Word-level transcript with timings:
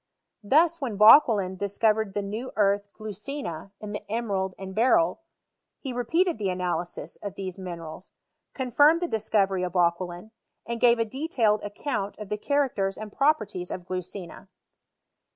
Thus, 0.43 0.81
when 0.81 0.97
Vauquelin 0.97 1.57
discovered 1.57 2.15
the 2.15 2.23
new 2.23 2.51
earth 2.55 2.87
glticina, 2.97 3.69
in 3.79 3.91
the 3.91 4.11
emerald 4.11 4.55
and 4.57 4.73
beryl, 4.73 5.21
he 5.77 5.93
repeated 5.93 6.39
the 6.39 6.49
analysis 6.49 7.17
of 7.17 7.35
these 7.35 7.59
minerals, 7.59 8.11
confirmed 8.55 9.03
the 9.03 9.07
discovery 9.07 9.61
of 9.61 9.73
Vauquelin, 9.73 10.31
and 10.65 10.81
gave 10.81 10.97
a 10.97 11.05
detailed 11.05 11.61
ac 11.61 11.75
count 11.83 12.17
of 12.17 12.29
the 12.29 12.37
characters 12.37 12.97
and 12.97 13.13
properties 13.13 13.69
of 13.69 13.83
glucina. 13.85 14.47